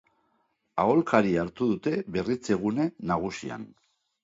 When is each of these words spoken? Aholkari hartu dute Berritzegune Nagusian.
Aholkari 0.83 1.35
hartu 1.43 1.67
dute 1.73 1.95
Berritzegune 2.17 2.89
Nagusian. 3.15 3.71